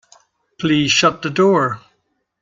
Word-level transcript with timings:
Please 0.59 0.91
shut 0.91 1.21
the 1.21 1.29
door. 1.29 1.79